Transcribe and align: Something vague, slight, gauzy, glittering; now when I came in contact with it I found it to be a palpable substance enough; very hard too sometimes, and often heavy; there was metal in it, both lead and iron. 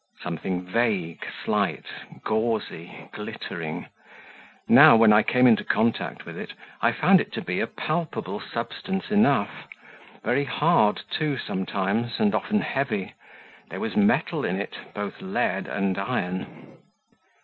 Something 0.23 0.63
vague, 0.65 1.23
slight, 1.45 1.85
gauzy, 2.23 3.07
glittering; 3.13 3.85
now 4.67 4.95
when 4.95 5.13
I 5.13 5.21
came 5.21 5.45
in 5.45 5.55
contact 5.57 6.25
with 6.25 6.39
it 6.39 6.53
I 6.81 6.91
found 6.91 7.21
it 7.21 7.31
to 7.33 7.41
be 7.43 7.59
a 7.59 7.67
palpable 7.67 8.39
substance 8.39 9.11
enough; 9.11 9.67
very 10.23 10.45
hard 10.45 11.03
too 11.11 11.37
sometimes, 11.37 12.13
and 12.19 12.33
often 12.33 12.61
heavy; 12.61 13.13
there 13.69 13.79
was 13.79 13.95
metal 13.95 14.43
in 14.43 14.55
it, 14.59 14.75
both 14.95 15.21
lead 15.21 15.67
and 15.67 15.95
iron. 15.99 16.77